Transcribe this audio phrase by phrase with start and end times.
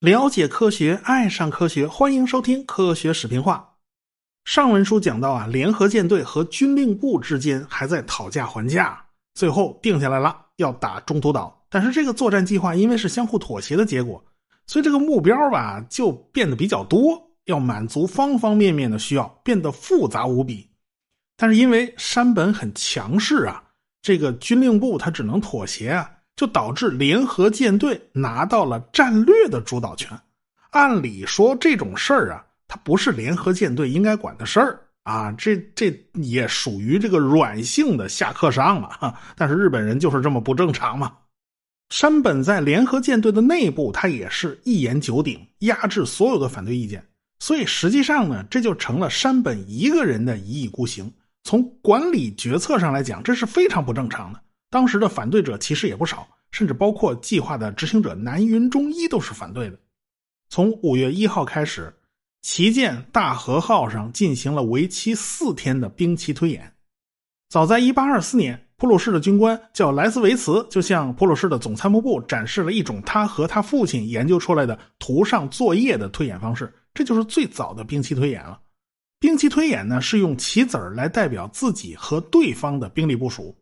[0.00, 3.74] 了解科学，爱上科学，欢迎收听《科学视频化》。
[4.50, 11.66] 上文书讲到啊，联合舰队和军令部之间还在讨价还价，最后定下来了要打中途岛。
[11.68, 14.24] 但是这个作战计划因为是相互妥协的结果，
[14.66, 20.70] 所以这个目标吧就变得比较多，要满足方方面面的需要，变得复杂无比。
[21.36, 23.62] 但是因为山本很强势啊，
[24.02, 30.18] 这个军令部他只能妥协啊，就导致联合舰队拿到了战略的主导权。
[30.70, 32.44] 按理说这种事儿啊。
[32.70, 39.16] 它不是联合舰队应该管的事儿啊，这这也属于这个软性的下课上嘛。
[39.34, 41.16] 但是日本人就是这么不正常嘛。
[41.88, 47.02] 山本在联合舰队的内部，他也是一言九鼎，压制所有的反对意见。
[47.38, 51.10] 所以实际上呢，这就成了山本一个人的一意孤行。
[51.48, 54.38] 从管理决策上来讲，这是非常不正常的。
[54.68, 59.78] 当时的反对者其实也不少，甚至包括计划的执行者南云忠一都是反对的。
[60.50, 61.90] 从五月一号开始。
[62.42, 66.72] 旗舰大和号上进行了为期四天的兵棋推演。
[67.48, 78.60] 早在1824年，普鲁士的军官叫莱斯维茨，就向普鲁士的总参谋部展示了一种他和他父亲研究出来的图上作业的推演方式，这就是最早的兵棋推演了。
[79.20, 83.56] 兵棋推演呢，是用棋子儿来代表自己和对方的兵力部署。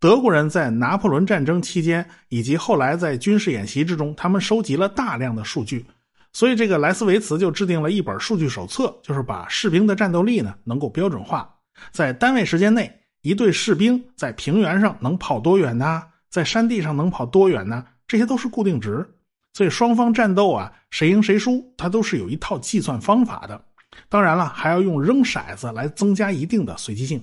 [0.00, 5.84] 德国人在拿破仑战争期间以及后来在军事演习之中，他们收集了大量的数据。
[6.32, 11.50] 所以，这个莱斯维茨就制定了一本数据手册，就是把士兵的战斗力呢能够标准化，
[11.92, 12.90] 在单位时间内，
[13.22, 16.02] 一队士兵在平原上能跑多远呢？
[16.28, 17.84] 在山地上能跑多远呢？
[18.06, 19.06] 这些都是固定值。
[19.54, 23.62] 所以，双方战斗啊，谁赢谁输，它都是有一套计算方法的。
[24.08, 27.20] 当然了，还要用扔骰子来增加一定的随机性。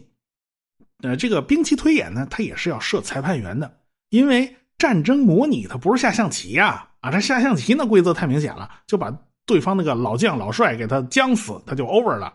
[1.02, 6.88] 呃，这个兵棋推演呢，它也是要设裁判员的，因为战争模拟它不是下象棋呀。
[7.02, 9.14] 啊，这下象棋那规则太明显了，就把
[9.46, 12.34] 对方那个老将老帅给他将死，他就 over 了。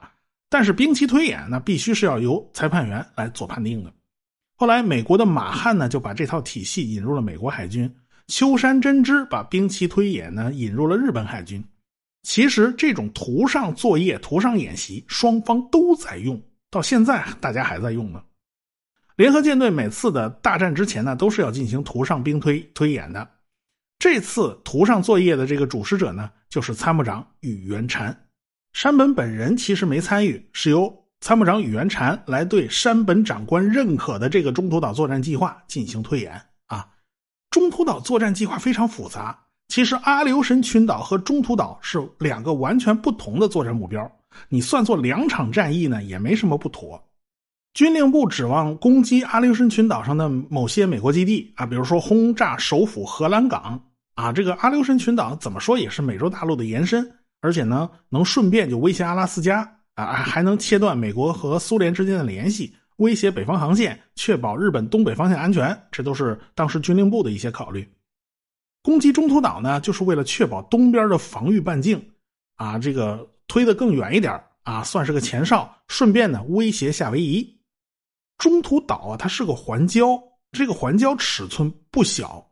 [0.50, 3.90] 但是兵棋推演那必须是要由裁判员来做判定的。
[4.56, 7.90] 后来美国的马汉呢就把这套体系引入了美国海军，
[8.26, 11.64] 秋山真知把兵棋推演呢引入了日本海军。
[12.22, 16.40] 其实这种图上作业、图上演习，双方都在用，
[16.70, 18.22] 到现在大家还在用呢。
[19.16, 23.28] 联合舰队每次的大战之前呢，都是要进行图上兵推推演的。
[23.98, 28.16] 这次图上作业的这个主使者呢，就是参谋长宇垣禅。
[28.72, 36.40] 山本本人其实没参与，是由参谋长宇垣禅来对山本长官认可的这个中途岛作战计划进行推演。
[36.66, 36.88] 啊，
[37.50, 39.46] 中途岛作战计划非常复杂。
[39.68, 44.10] 其实阿留申群岛和中途岛是两个完全不同的作战目标。
[44.48, 47.02] 你算作两场战役呢，也没什么不妥。
[47.74, 53.80] 军令部指望攻击阿留申群岛上的某些美国基地啊，比如说轰炸首府荷兰港。
[54.14, 57.08] 啊，这个阿留申群岛怎么说也是美洲大陆的延伸，
[57.40, 59.60] 而且呢，能顺便就威胁阿拉斯加
[59.94, 67.88] 啊，还能切断美国和苏联之间的联系，威胁北方航线，确保日本东北方向安全，这都是当时军令部的一些考虑。
[68.82, 72.02] 攻击中途岛呢，就是为了确保东边的防御半径，
[72.56, 77.58] 啊，这个推得更远一点啊，算是个前哨，顺便呢威胁夏威夷。
[78.38, 80.20] 中途岛啊，它是个环礁，
[80.52, 82.44] 这个环礁尺寸不小。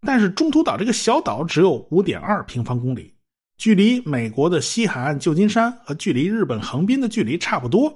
[0.00, 3.14] 但是中途岛这个小岛只有五点二平方公里，
[3.56, 7.92] 距离美国的西海岸旧金山和距离日本横滨的距离差不多，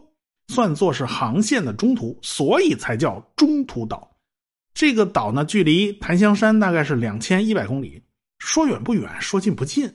[0.48, 4.10] 算作是航线的中途，所以才叫中途岛。
[4.78, 8.00] 这个岛呢，距离檀香山大概是两千一百公里，
[8.39, 9.93] 说远不远，说近不近。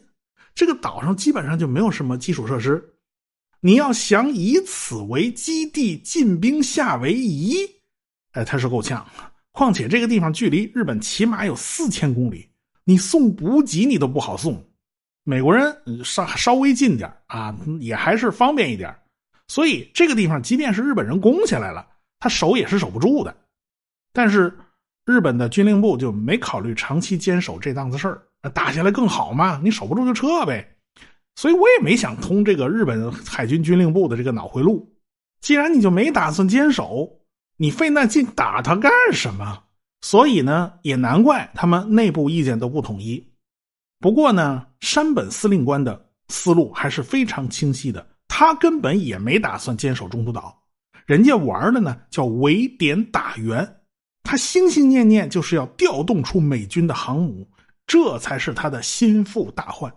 [0.54, 2.84] 这个岛上基本上就没有什么基础设施，
[3.62, 7.60] 你要想以此为基地进兵夏威夷，
[8.34, 9.08] 哎，他是够呛。
[9.54, 12.46] 况且这个地方距离日本起码有四千公里，
[12.84, 14.62] 你送补给你都不好送。
[15.24, 15.74] 美国人
[16.04, 18.94] 稍稍微近点啊，也还是方便一点。
[19.48, 21.88] 所以这个地方即便是日本人攻下来了，
[22.20, 23.34] 他守也是守不住的。
[24.12, 24.54] 但是
[25.06, 28.22] 日本的军令部就没考虑长期坚守这档子事儿，
[28.54, 30.76] 打下来更好嘛，你守不住就撤呗。
[31.36, 34.94] 所以我也没想通这个日本海军军令部的这个脑回路。
[35.42, 37.20] 既然你就没打算坚守。
[37.56, 39.64] 你费那劲打他干什么？
[40.02, 43.24] 所以呢，也难怪他们内部意见都不统一。
[44.00, 50.64] 不过呢，山本司令官的思路还是非常清晰的，他根本也没打算坚守中途岛，
[51.06, 53.76] 人家玩的呢叫围点打援，
[54.24, 57.48] 他心心念念就是要调动出美军的航母，
[57.86, 59.94] 这才是他的心腹大患。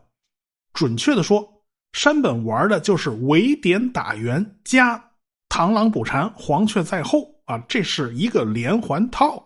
[0.74, 1.62] 准确的说，
[1.92, 5.02] 山本玩的就是围点打援加
[5.48, 7.34] 螳螂捕蝉，黄雀在后。
[7.46, 9.40] 啊，这是一个连环套。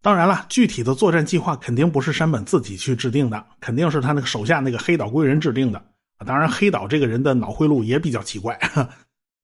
[0.00, 5.84] 当然了，具体的作战计划肯定不是山本自己去制定的，肯定是他那个手下那个黑岛贵人制定的。
[6.24, 8.56] 当然，黑岛这个人的脑回路也比较奇怪。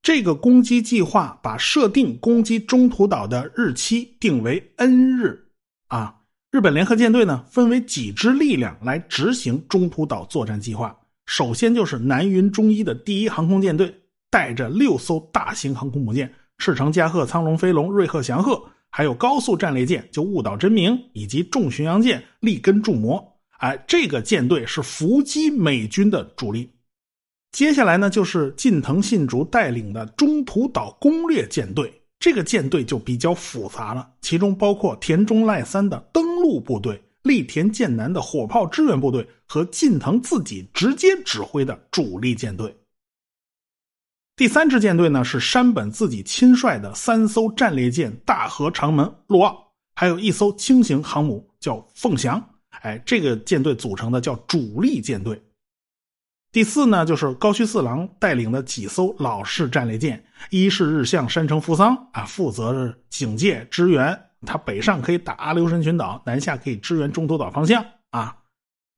[0.06, 5.36] 这个攻击计划把设定攻击中途岛的日期定为 N 日
[5.88, 6.14] 啊。
[6.52, 10.96] 日本联合舰队呢，分为几支力量来执行中途岛作战计划。
[11.26, 13.92] 首先就是南云中一的第一航空舰队，
[14.30, 23.20] 带着六艘大型航空母舰赤城加贺、苍龙飞龙、瑞鹤翔鹤，还有高速战列舰就雾岛真名以及重巡洋舰利根柱磨。
[23.58, 26.70] 哎，这个舰队是伏击美军的主力。
[27.56, 31.90] 接下来呢，就是近藤信竹带领的中途岛攻略舰队。
[32.18, 42.76] 这个舰队就比较复杂了，其中包括田中赖三的登陆部队、立田健南的火炮支援部队和近藤自己直接指挥的主力舰队。
[44.36, 52.38] 第三支舰队呢，是山本自己亲率的三艘战列舰大和长门、陆奥，还有一艘轻型航母叫凤翔。
[52.82, 55.40] 哎，这个舰队组成的叫主力舰队。
[56.56, 68.34] 第四呢，就是高须四郎带领的几艘老式战列舰，一是日向山城扶桑啊，负责警戒支援，他北上可以打阿留申群岛，南下可以支援中途岛方向啊。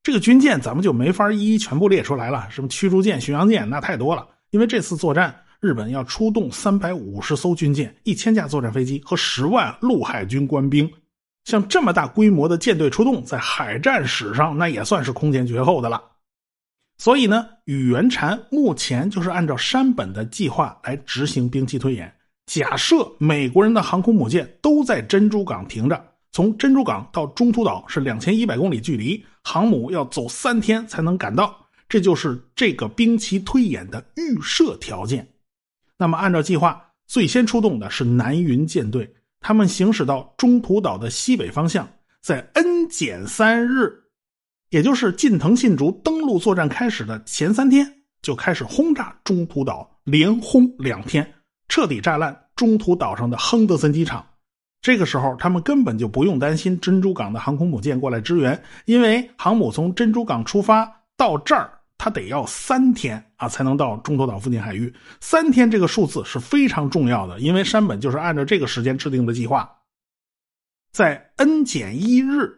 [0.04, 4.24] 这个军舰咱们就没法一一全部列出来了，什么驱逐舰、巡洋舰那太多了。
[4.50, 10.88] 因为这次作战，日本要出动三百五十艘军舰、一千架作战飞机和十万陆海军官兵，
[11.46, 16.00] 像这么大规模的舰队出动，在海战史上那也算是空前绝后的了。
[16.98, 22.12] 所以呢，宇垣禅目前就是按照山本的计划来执行兵器推演。
[22.46, 31.56] 假设美国人的航空母舰都在珍珠港停着，从珍珠港到中途岛是两千一百公里距离，航母要走三天才能赶到，
[31.88, 35.28] 这就是这个兵棋推演的预设条件。
[35.98, 41.88] 那么，按照计划，最先出动的是南云舰队，他们行驶到中途岛的西北方向，
[42.20, 44.04] 在 N 减三日。
[44.70, 51.34] 也就是近藤信竹登陆作战开始的前三天，就开始轰炸中途岛，连轰两天，
[51.68, 54.24] 彻底炸烂中途岛上的亨德森机场。
[54.82, 64.92] 这个时候，他们根本就不用担心珍珠港的航空母舰过来支援，因为航母从珍珠港出发到这儿，它得要三天啊，才能到中途岛附近海域。
[65.20, 69.68] 三天这个数字是非常重要的，因为山本就是按照这个时间制定的计划，
[70.92, 72.57] 在 N 减一日。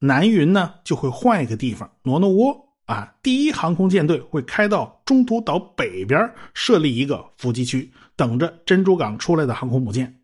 [0.00, 3.14] 南云呢就会换一个地方挪挪窝啊！
[3.22, 10.20] 第一航空舰队会开到中途岛北边设立一个伏击区，等着珍珠港出来的航空母舰。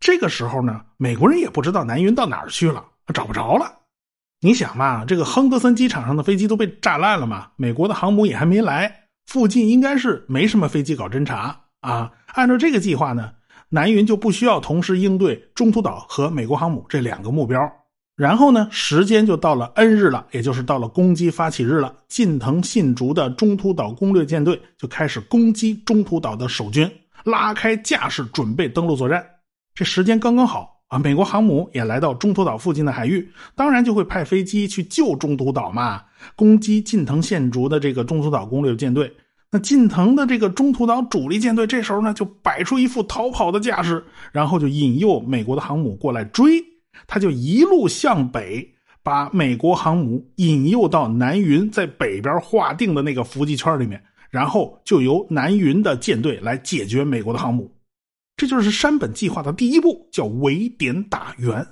[0.00, 3.80] 这个时候呢，美国人也不知道南云到哪儿去了，找不着了。
[4.40, 12.10] 你想嘛，这个亨德森机场上的飞机都被炸烂了嘛，美国的航母也还没来，附近应该是没什么飞机搞侦察啊。
[12.34, 13.30] 按照这个计划呢，
[13.68, 17.60] 南云就不需要同时应对中途岛和美国航母这两个目标。
[18.14, 21.94] 然后呢，时间就到了 N 日了，也就是到了攻击发起日了。
[22.08, 26.88] 近藤信竹的中途岛攻略舰队就开始攻击中途岛的守军，
[27.24, 29.24] 拉开架势，准备登陆作战。
[29.74, 30.98] 这时间刚刚好啊！
[30.98, 33.26] 美国航母也来到中途岛附近的海域，
[33.56, 36.02] 当然就会派飞机去救中途岛嘛，
[36.36, 39.10] 攻击近藤信竹的这个中途岛攻略舰队。
[39.50, 46.62] 那近藤的这个中途岛主力舰队这时候呢，就摆出一副逃跑的架势，然后就引诱美国的航母过来追。
[47.06, 57.74] 他就一路向北，把美国航母引诱到南云在北边划定的那个伏击圈里面，然后就由南云的舰队来解决美国的航母。
[58.36, 61.66] 这就是山本计划的第一步，叫围点打援。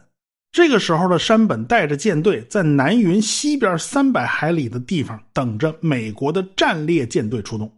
[0.52, 7.72] 这个时候的山本带着舰队在南云西边三百海里的地方等着美国的战列舰队出动。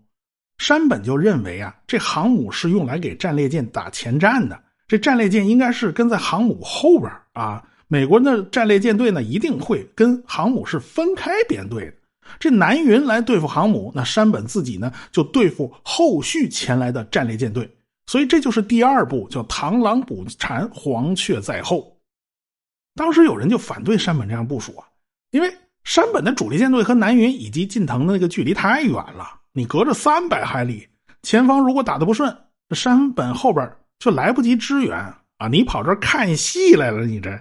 [0.58, 4.58] 山本就认为啊，这航母是用来给战列舰打前站的。
[4.88, 11.94] 这战列舰应该是跟在航母后边啊，美国的战列舰队呢一定会跟航母是分开编队的。
[12.38, 17.68] 这南云来对付航母，那山本自己呢就对付后续前来的战列舰队，
[18.06, 21.96] 所以这就是第二步，叫螳螂捕蝉，黄雀在后。
[22.94, 24.86] 当时有人就反对山本这样部署啊，
[25.30, 25.52] 因为
[25.84, 30.88] 山本的主力舰队和南云以及近藤的那个距离太远了，你隔着三百海里，
[31.22, 32.36] 前方如果打的不顺，
[32.70, 33.70] 山本后边。
[33.98, 35.48] 就来不及支援啊！
[35.48, 37.04] 你跑这看戏来了？
[37.04, 37.36] 你这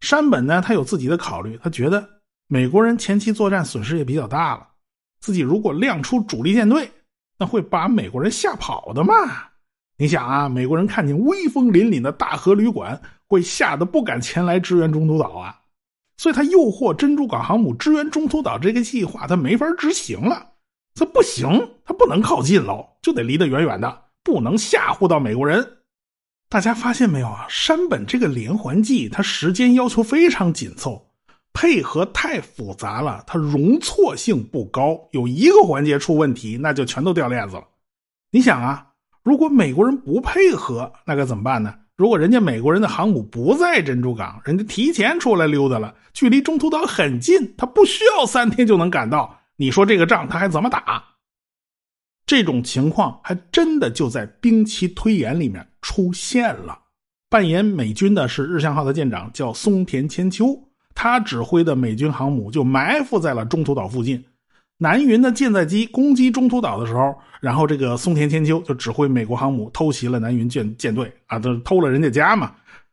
[0.00, 0.62] 山本呢？
[0.64, 2.08] 他有自己的考虑，他觉得
[2.46, 4.68] 美国人前期作战损失也比较大了，
[5.18, 6.88] 自己如果亮出主力舰队，
[7.36, 9.14] 那会把美国人吓跑的嘛？
[9.98, 15.58] 你想啊，美国人看见威风凛凛的大和旅馆，会吓得不敢前来支援中途岛啊！
[16.18, 20.52] 所以他诱惑珍珠港航母支援中途岛这个计划，他没法执行了。
[20.94, 24.04] 他不行，他不能靠近喽，就得离得远远的。
[24.22, 25.75] 不能吓唬到美国人，
[26.48, 27.44] 大家发现没有啊？
[27.48, 31.08] 山本这个连环计，它时间要求非常紧凑，
[31.52, 34.96] 配合太复杂了，它容错性不高。
[35.10, 37.64] 有一个环节出问题，那就全都掉链子了。
[38.30, 38.86] 你想啊，
[39.24, 41.74] 如果美国人不配合，那该怎么办呢？
[41.96, 49.40] 如果人家美国人的航母不在珍珠港，人家提前出来溜达了，距离中途岛很近，他不需要三天就能赶到。
[49.56, 51.02] 你说这个仗他还怎么打？
[52.26, 56.76] 这种情况还真的就在兵棋推演里面出现了。
[57.30, 60.58] 扮演美军的是日向号的舰长，叫松田千秋，
[60.94, 64.22] 他指挥的美军航母就埋伏在了中途岛附近。
[64.78, 72.52] 南云的舰载机攻击中途岛的时候，然后这个松田千秋就指挥美国航母偷袭了南云舰舰队啊，都偷了人家家嘛。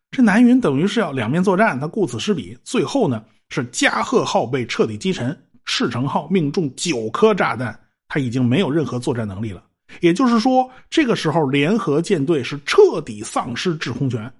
[0.09, 2.57] 这南云等于是要两面作战，他顾此失彼。
[2.63, 7.77] 最后呢，是加贺号被彻底击沉，赤城号命中九颗炸弹，
[8.13, 9.63] 他已经没有任何作战能力了。
[9.99, 14.31] 也就是说，这个时候联合舰队是彻底丧失制空权。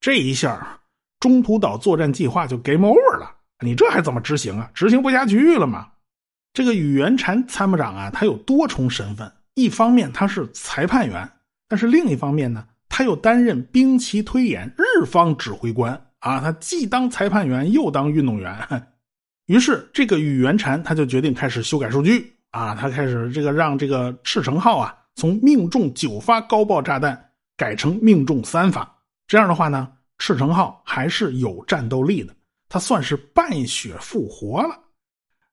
[0.00, 0.80] 这一下，
[1.18, 3.30] 中途岛作战计划就 game over 了。
[3.62, 4.70] 你这还怎么执行啊？
[4.72, 5.86] 执行不下去了嘛？
[6.54, 9.30] 这个宇垣禅参谋长啊，他有多重身份。
[9.52, 11.30] 一方面他是裁判员，
[11.68, 16.40] 但是另一方面呢，他又担任兵棋推演日方指挥官啊。
[16.40, 18.56] 他既当裁判员，又当运动员。
[19.44, 22.74] 于是，这个宇垣禅他就决定开始修改数据啊。
[22.74, 28.88] 他开始这个让这个赤城号啊，从命中九发高爆炸弹改成命中三发。
[29.26, 29.88] 这样的话呢，
[30.18, 32.34] 赤城号还是有战斗力的，
[32.68, 34.78] 他算是半血复活了。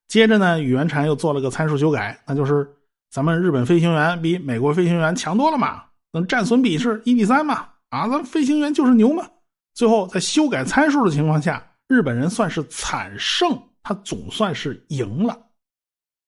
[0.08, 2.68] 接着呢，宇垣禅又做了个参数修改，那就是
[3.12, 9.25] 咱们日本飞行员比美国飞行员强多了嘛，那战损比是一比三嘛，啊，咱飞行员就是牛嘛。
[9.74, 15.38] 最后在修改参数的情况下，日本人算是惨胜，他总算是赢了。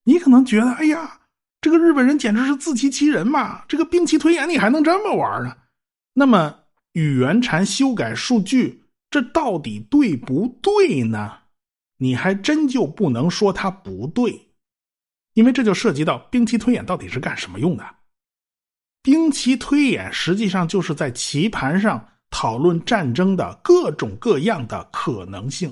[0.09, 1.19] 你可能觉得，哎呀，
[1.61, 5.55] 这个日本人简直是自欺欺人嘛，这个兵棋推演你还能这么玩呢？
[6.13, 6.61] 那么
[6.93, 11.31] 宇垣禅修改数据，这到底对不对呢？
[11.99, 14.47] 你还真就不能说他不对，
[15.35, 17.85] 因为这就涉及到兵棋推演到底是干什么用的。
[19.03, 25.71] 兵棋推演实际上就是在棋盘上讨论战争的各种各样的可能性。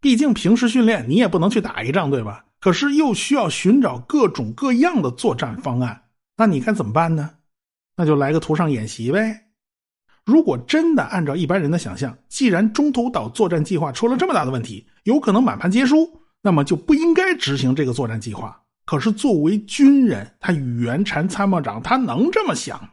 [0.00, 2.46] 毕竟平时训练你也不能去打一仗，对吧？
[2.60, 6.00] 可是又需要寻找各种各样的作战方案，
[6.36, 7.30] 那你该怎么办呢？
[7.96, 9.46] 那就来个图上演习呗。
[10.24, 16.08] 如果真的按照一般人的想象，既然中途岛作战计划出了这么大的问题，有可能满盘皆输，
[16.42, 18.60] 那么就不应该执行这个作战计划。
[18.84, 22.90] 可是作为军人，他宇垣禅参谋长，他能这么想吗？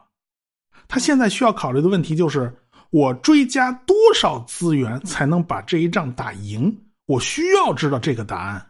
[0.87, 2.55] 他现在需要考虑的问题就是：
[2.89, 6.75] 我追加多少资源才能把这一仗打赢？
[7.05, 8.65] 我需要知道这个答案。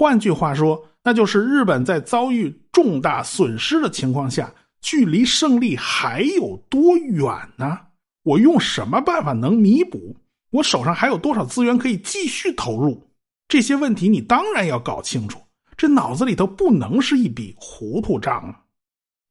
[0.00, 4.50] 换句话说，那就是日本在遭遇重大损失的情况下。
[4.80, 7.22] 距离胜利还有多远
[7.56, 7.78] 呢？
[8.22, 10.16] 我用什么办法能弥补？
[10.52, 13.06] 我手上还有多少资源可以继续投入？
[13.46, 15.38] 这些问题你当然要搞清楚。
[15.76, 18.56] 这脑子里头不能是一笔糊涂账啊！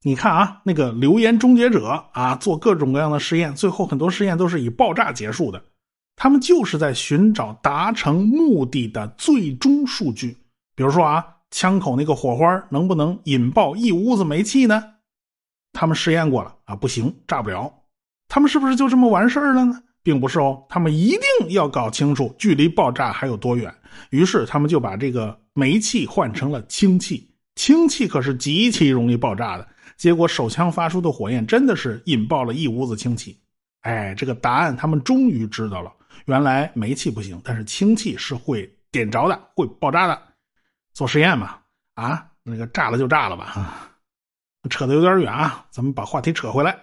[0.03, 5.59] 你看啊，那个流言终结者啊，做各种各样的实验，最后很多实验都是以爆炸结束的。
[6.15, 10.37] 他们就是在寻找达成目的的最终数据。
[10.79, 14.81] 比如说啊，枪口那个火花能不能引爆一屋子煤气呢？
[15.73, 17.69] 他们试验过了啊，不行，炸不了。
[18.29, 19.83] 他们是不是就这么完事儿了呢？
[20.03, 23.75] 并不是哦，他们一定要搞清楚距离爆炸还有多远。
[24.11, 29.67] 于是他们就把这个煤气换成了氢气，氢气可是极其容易爆炸的。
[29.97, 33.37] 结果手枪发出的火焰真的是引爆了一屋子氢气。
[33.81, 35.91] 哎，这个答案他们终于知道了。
[36.23, 40.17] 原来煤气不行，但是氢气是会点着的，会爆炸的。
[40.99, 41.55] 做实验嘛，
[41.95, 43.89] 啊，那个炸了就炸了吧。
[44.69, 46.77] 扯得有点远啊，咱们把话题扯回来。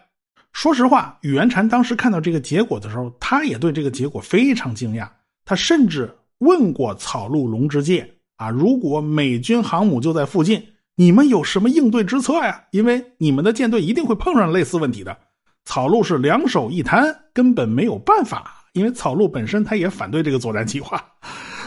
[0.54, 5.06] 说实话，宇元禅当时看到这个结果的时候，他也对这个结果非常惊讶。
[5.44, 12.64] 他甚至问过草鹿龙之介啊，如果美军航母就在附近，你们有什么应对之策呀？
[12.70, 15.14] 因为你们的舰队一定会碰上类似问题的。
[15.66, 21.04] 草鹿是两手一摊，根本没有办法，因为草鹿本身他也反对这个作战计划，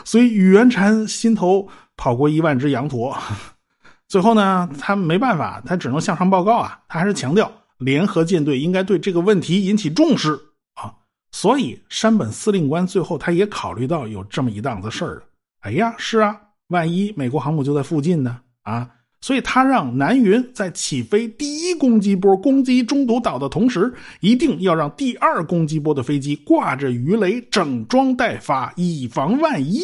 [0.03, 3.13] 所以宇元禅心头跑过一万只羊驼。
[4.07, 6.79] 最后呢，他没办法，他只能向上报告啊。
[6.87, 10.31] 他还是强调联合舰队应该对这个问题引起重视
[10.75, 10.95] 啊。
[11.31, 15.21] 所以山本司令官最后他也考虑到有这么一档子事儿
[15.59, 16.39] 哎呀，是啊，
[16.69, 18.39] 万一美国航母就在附近呢？
[18.63, 18.89] 啊，
[19.19, 29.81] 所以他让南云在起飞第一攻击波攻击中途岛的同时，一定要让第二攻击波的飞机挂着鱼雷，整装待发，以防万一。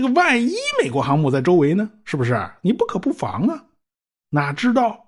[0.00, 1.90] 这个万一美国航母在周围呢？
[2.04, 2.50] 是不是？
[2.62, 3.64] 你不可不防啊！
[4.30, 4.98] 哪知道，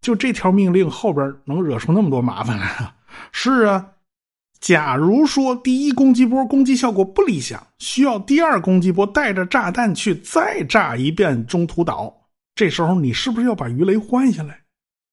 [0.00, 2.96] 就这条命令后边能惹出那么多麻烦来啊！
[3.30, 3.92] 是啊，
[4.58, 12.12] 假如说第一攻击波攻击效果不理想，需要第二攻击波带着炸弹去再炸一遍中途岛，
[12.56, 14.62] 这时候你是不是要把鱼雷换下来？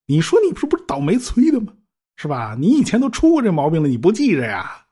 [0.07, 1.71] 你说你不是不是倒霉催的吗？
[2.15, 2.57] 是吧？
[2.59, 4.85] 你以前都出过这毛病了，你不记着呀？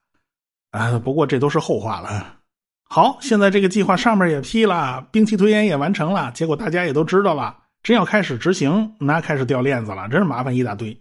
[0.69, 2.41] 啊，不过这都是后话了。
[2.87, 7.57] 好，现在这个计划上面也批了，兵器推演也完成了，结果大家也都知道了。
[7.83, 10.97] 真要开始执行，那开始掉链子了，真是麻烦一大堆。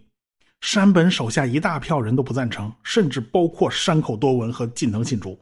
[0.61, 5.39] 山本手下一大票人都不赞成，甚至包括山口多文和近藤信竹。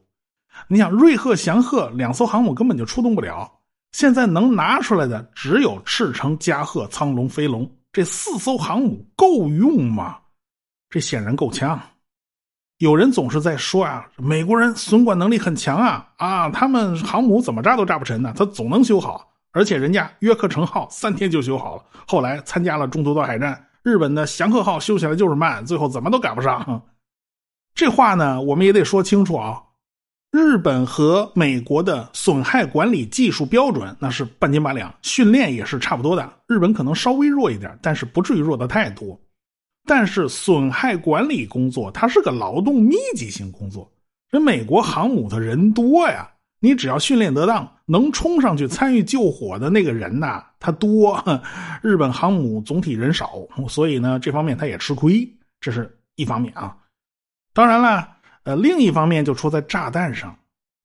[0.68, 3.52] 你想，瑞鹤、翔鹤两艘航母根本就出动不了，
[3.94, 10.18] 现在能拿出来的只有赤城、加贺、苍龙、飞龙这四艘航母，够用吗？
[10.90, 11.82] 这显然够呛。
[12.84, 19.26] 有人总是在说啊，美国人损管能力很强啊，啊，他们航母怎么炸都炸不沉呢，他总能修好。
[19.54, 23.68] 而且人家约克城号三天就修好了，后来参加了中途岛海战。
[23.84, 26.82] 日本的翔鹤号修起来就是慢，最后怎么都赶不上。
[27.74, 29.62] 这话呢，我们也得说清楚啊。
[30.34, 36.34] 日本和美国的损害管理技术标准那是半斤八两，训练也是差不多的。
[36.48, 39.18] 日本可能稍微弱一点，但是不至于弱的太多。
[39.86, 43.92] 但是损害管理工作它是个劳动密集型工作，
[44.30, 46.30] 人美国航母的人多呀。
[46.60, 51.22] 你只要训练得当，能冲上去参与救火的那个人呐，他多。
[51.84, 53.34] 日本航母总体人少，
[53.68, 56.74] 所以呢，这方面他也吃亏，这是一方面啊。
[57.54, 58.08] 当然了，
[58.44, 60.34] 呃，另一方面就出在炸弹上。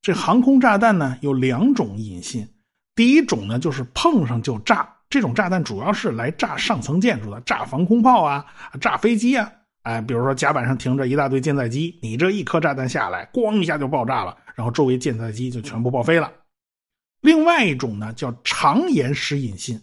[0.03, 2.45] 这航空炸弹呢有两种引信，
[2.97, 8.45] 第一种呢就是碰上就炸，这种炸弹主要是来炸上层建筑的，炸防空炮啊，
[8.81, 9.51] 炸飞机啊。
[9.83, 14.37] 哎，比如说甲板上停着一大堆舰载机，你这一颗炸弹下来，咣一下就爆炸了。
[14.55, 16.31] 然后周围舰载机就全部报废了。
[17.23, 19.81] 另外一种呢，叫长延时引信，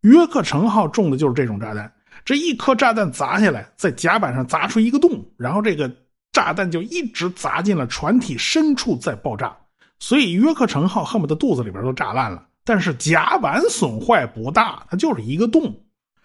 [0.00, 1.92] 约克城号中的就是这种炸弹。
[2.24, 5.88] 这一颗炸弹砸下来，在甲板上砸出一个洞，然后这个
[6.32, 9.56] 炸弹就一直砸进了船体深处再爆炸。
[10.00, 15.82] 所以约克城号恨不得肚子里边都炸烂了，但是甲板损坏不大，它就是一个洞。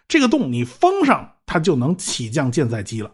[0.07, 3.11] 这个洞你封上，它就能起降舰载机了。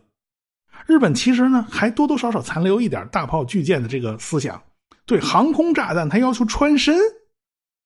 [0.85, 4.61] 日本其实呢，还多多少少残留一点大炮巨舰的这个思想。
[5.05, 6.95] 对航空炸弹，它要求穿身，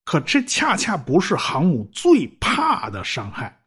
[0.06, 3.60] 可这恰恰不是航母最怕的伤害。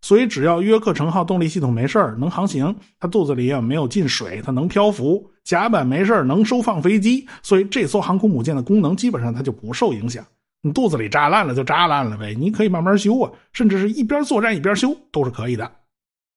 [0.00, 10.24] 所以，只要约克城号动力系统没事能航行，它肚子里也没有进水，它能漂浮，甲板没事能收放飞机，所以这艘航空母舰的功能基本上它就不受影响。
[10.62, 15.70] 你肚子里炸烂了就炸烂了呗，你可以慢慢修啊，甚至是一边作战一边修都是可以的。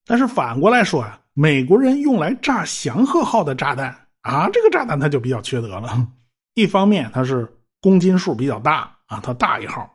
[0.05, 6.07] 但是反过来说呀，美国人用来炸翔鹤号的炸弹啊，这个炸弹它就比较缺德了。
[6.53, 7.47] 一方面，它是
[7.81, 9.89] 公斤数比较大啊，它大一号。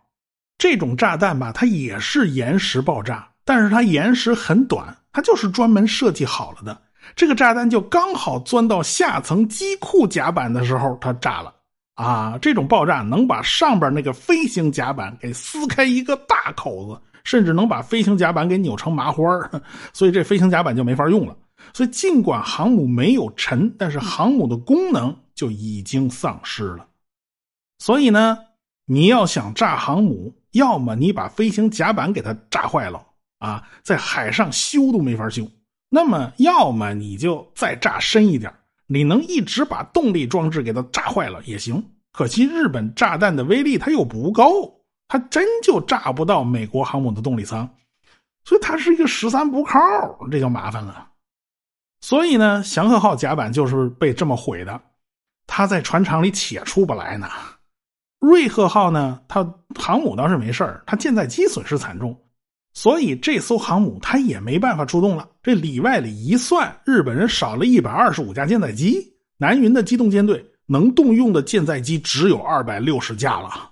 [0.59, 6.83] 这种炸弹吧，它也是延时爆炸，但是它延时很短，它就是专门设计好了的。
[7.15, 11.55] 这个炸弹就刚好钻到下层机库甲板的时候，它炸了
[11.97, 12.39] 啊！
[12.41, 19.23] 这种爆炸能把上边那个飞行甲板给撕开一个大口子，甚至能把飞行甲板给扭成麻花
[19.93, 21.37] 所以这飞行甲板就没法用了。
[21.73, 25.15] 所以尽管航母没有沉，但是航母的功能。
[25.37, 26.89] 就已经丧失了，
[27.79, 28.39] 所以呢，
[28.87, 33.07] 你要想炸航母，要么你把飞行甲板给它炸坏了
[33.39, 35.45] 啊，在海上修都没法修；
[35.91, 38.51] 那么，要么你就再炸深一点，
[38.87, 41.85] 你能一直把动力装置给它炸坏了也行。
[42.13, 44.51] 可惜日本炸弹的威力它又不高，
[45.09, 47.69] 它真就炸不到美国航母的动力舱，
[48.45, 49.81] 所以它是一个十三不靠，
[50.31, 51.09] 这就麻烦了。
[52.01, 54.81] 所以呢，翔鹤号甲板就是被这么毁的。
[55.47, 57.29] 它在船厂里且出不来呢，
[58.19, 62.26] 瑞鹤号呢，它航母倒是没事它舰载机损失惨重，
[62.77, 65.27] 所以这艘航母它也没办法出动了。
[65.43, 73.71] 这里外里一算，日本人少了一百二十五架舰载机，南云的机动舰队能动用的舰载机只有二百六十架了。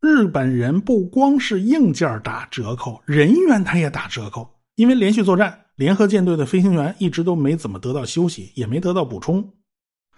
[0.00, 9.46] 日本人不光是硬件打折扣，人员他也打折扣，因为连续作战，联合舰队的飞行员一直都没怎么得到休息，也没得到补充。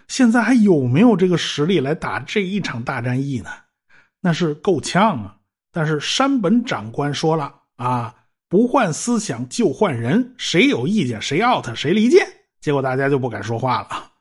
[0.07, 3.49] 现在还有没有这个实力来打这一场大战役呢？
[4.21, 5.35] 那是够呛啊！
[5.73, 8.15] 但是山本长官说了啊，
[8.49, 12.25] 不换思想就换人，谁有意见谁 out 谁离间。
[12.61, 14.11] 结果大家就不敢说话了。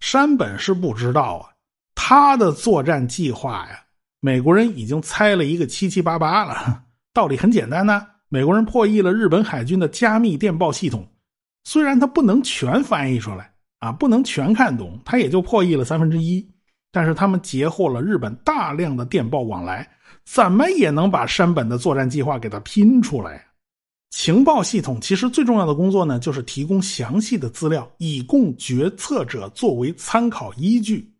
[0.00, 1.50] 山本是不知道啊，
[1.94, 3.84] 他的作战计划呀，
[4.20, 6.82] 美国人已经猜了一个七七八八了。
[7.12, 11.06] 道理很简单呢，美国人破译了日本海军的加密电报系统，
[11.64, 13.50] 虽然他不能全翻译出来。
[13.82, 16.48] 啊，不能全看懂，他也就破译了三分之一，
[16.92, 19.90] 但是他们截获了日本大量的电报往来，
[20.24, 23.44] 怎么也能把山本的作战计划给他拼出来。
[24.10, 31.10] 情报系统其实最重要的工作呢，就是提供详细的资料，以供决策者作为参考依据。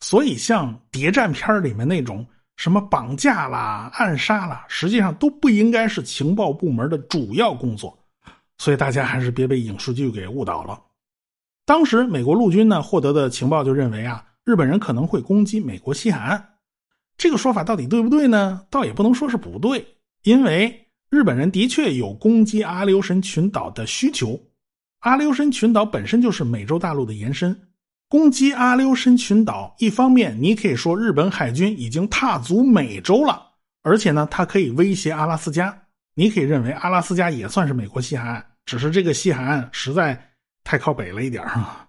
[0.00, 2.24] 所以，像谍战片里面那种
[2.56, 7.98] 什么绑架啦、暗杀啦，实际上都不应该是情报部门的主要工作。
[8.58, 10.80] 所以，大家还是别被影视剧给误导了。
[11.64, 16.48] 当时，美国陆军呢获得的情报就认为啊，日本人可能会攻击美国西海岸。
[17.16, 18.62] 这个说法到底对不对呢？
[18.70, 19.86] 倒也不能说是不对，
[20.22, 20.82] 因为。
[21.08, 24.38] 日本人的确有攻击阿留申群岛的需求，
[24.98, 27.56] 阿留申群岛本身就是美洲大陆的延伸。
[28.08, 33.40] 攻击阿留申群岛，一方面你可以说日本海军已经踏足美洲了，
[33.84, 35.80] 而且呢，它可以威胁阿拉斯加。
[36.16, 40.20] 你可以认为阿拉斯加也算是美国西海岸，只是这个西海岸实在
[40.64, 41.85] 太靠北了一点啊。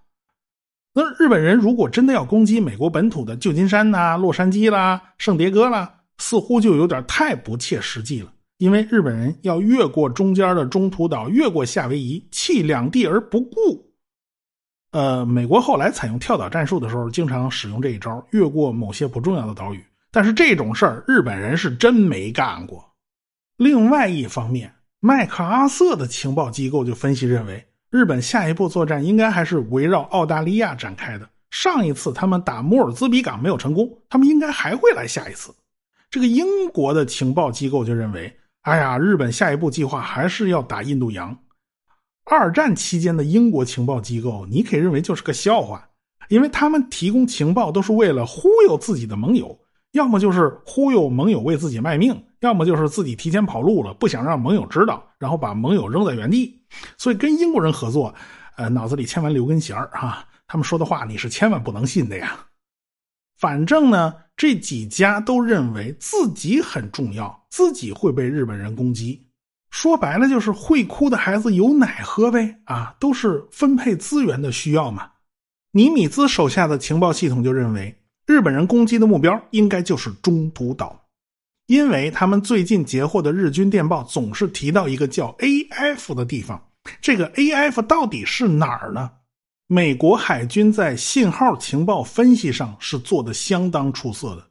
[1.00, 8.34] 那日本人如果真的要攻击美国本土的旧金山呐、洛杉矶啦、圣迭戈啦，似乎就有点太不切实际了。
[8.58, 13.88] 因为日本人要越过中间的中途岛，越过夏威夷，弃两地而不顾。
[14.90, 19.86] 呃，美国后来采用跳岛战术的时候，经常使用这一招，越过某些不重要的岛屿。
[20.10, 22.84] 但是这种事儿，日本人是真没干过。
[23.58, 31.30] 另外一方面，麦克阿瑟的情报机构就分析认为，日本下一步作战应该还是围绕澳大利亚展开的。
[31.52, 35.54] 上一次他们打摩尔兹比港没有成功，他们应该还会来下一次。
[36.10, 38.34] 这个英国的情报机构就认为。
[38.64, 41.38] 哎呀，日本下一步计划还是要打印度洋。
[42.26, 45.88] 二战期间的英国情报机构，你可以认为就是个笑话，
[46.28, 49.58] 因为他们提供情报都是为了忽悠自己的盟友，
[49.94, 56.62] 要么就是忽悠盟友为自己卖命，要么就是自己提前跑路了，不想让盟友知道，然后把盟友扔在原地。
[56.98, 58.14] 所以跟英国人合作，
[58.56, 62.46] 呃，脑子里千万留根弦儿哈，他们说的话你是千万不能信的呀。
[63.40, 69.28] 反正呢，这几家都认为自己很重要，自己会被日本人攻击。
[69.70, 75.12] 说白了就是会哭的孩子有奶喝呗，啊，都是分配资源的需要嘛。
[75.72, 77.96] 尼米兹手下的情报系统就认为，
[78.26, 81.00] 日本人攻击的目标应该就是中途岛，
[81.68, 86.62] 因为他们最近截获的日军电报总是提到一个叫 AF 的地方。
[87.02, 89.12] 这个 AF 到底是哪儿呢？
[89.68, 94.48] 美国海军在信号情报分析上是做的相当出色的，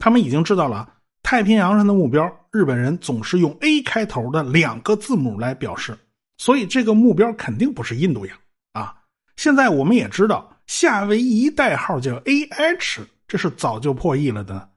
[0.00, 5.96] 他们已经知道了太平洋上的目标，日本人总是用 A 开头的两个字母来表示，
[6.38, 8.36] 所以这个目标肯定不是印度洋
[8.72, 8.92] 啊。
[9.36, 14.68] 现在我们也知道夏威夷代号叫 AH，这是早就破译了的，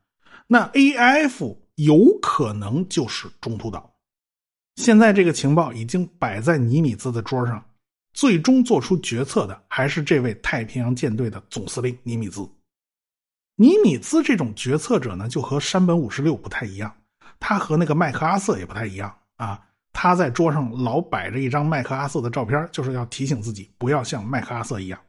[0.45, 3.91] 那 AF 有可能就是中途岛。
[4.75, 7.63] 现在这个情报已经摆在尼米兹的桌上。
[8.11, 12.41] 最终做出决策的还是这位太平洋舰队的总司令尼米兹。
[13.55, 16.93] 尼米兹这种决策者呢，就和山本五十六不太一样，
[17.39, 19.63] 他和那个麦克阿瑟也不太一样啊。
[19.93, 24.99] 他在桌上老摆着一张麦克阿瑟的照片，就是要提醒自己不要像麦克阿瑟一样。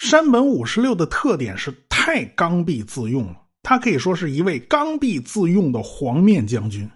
[0.00, 6.90] 山本五十六的特点是太刚愎自用了，他可以说是一位刚愎自用的黄面将军。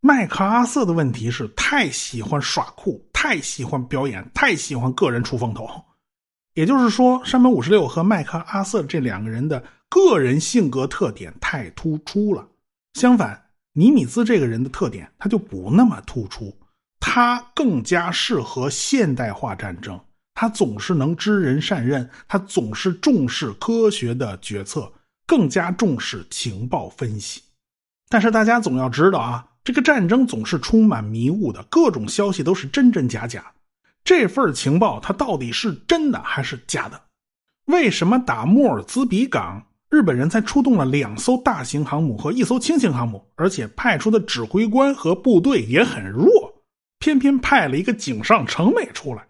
[0.00, 5.68] 麦克阿瑟的问题是太喜欢耍酷，太喜欢表演，太喜欢个人出风头。
[6.54, 12.46] 也就是说，山本五十六和麦克阿瑟这两个人的个人性格特点太突出了。
[12.94, 16.56] 相反，尼米兹这个人的特点他就不那么突出，
[17.00, 20.00] 他更加适合现代化战争。
[20.34, 24.90] 他总是能知人善任，他总是重视科学的决策，
[25.26, 27.42] 更加重视情报分析。
[28.08, 29.48] 但是大家总要知道啊。
[29.64, 33.44] 这个战争总是充满迷雾的，各种消息都是真真假假。
[34.04, 37.02] 这份情报它到底是真的还是假的？
[37.64, 46.62] 为什么打莫尔兹比港，日本人才出动了两艘大型航母和一艘轻型航母，而且派出的指挥官和部队也很弱，
[47.00, 49.26] 偏偏派了一个井上成美出来？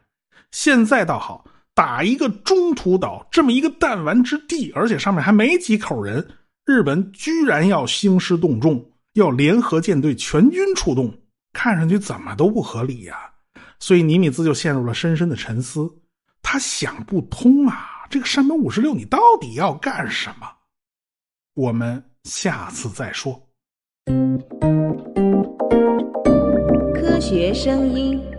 [0.51, 6.27] 现在倒好，打一个中途岛这么一个弹丸之地，而且上面还没几口人，
[6.65, 8.85] 日本居然要兴师动众。
[9.13, 11.11] 要联合舰队全军出动，
[11.55, 13.17] 看上去怎么都不合理呀，
[13.79, 15.91] 所以尼米兹就陷入了深深的沉思。
[16.43, 20.47] 他想不通啊，这个山本五十六，你到底要干什么？
[21.55, 23.43] 我们下次再说。
[26.95, 28.36] 科学声音。